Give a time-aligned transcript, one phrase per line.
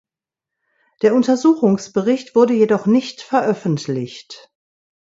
[1.03, 4.51] Der Untersuchungsbericht wurde jedoch nicht veröffentlicht.